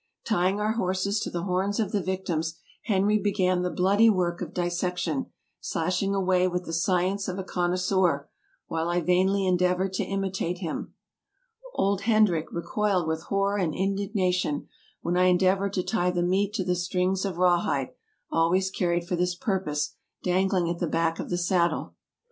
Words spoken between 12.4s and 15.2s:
recoiled with horror and indignation when